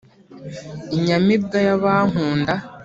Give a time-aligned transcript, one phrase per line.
[0.95, 2.53] Inyamibwa y’abankunda